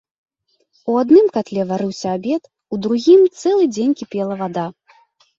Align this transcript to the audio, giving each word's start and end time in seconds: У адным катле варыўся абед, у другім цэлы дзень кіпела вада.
У 0.91 0.93
адным 1.01 1.25
катле 1.35 1.65
варыўся 1.71 2.07
абед, 2.19 2.47
у 2.75 2.79
другім 2.85 3.21
цэлы 3.41 3.67
дзень 3.75 3.93
кіпела 4.01 4.33
вада. 4.41 4.65